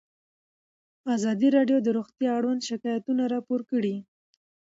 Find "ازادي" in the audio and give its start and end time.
1.15-1.47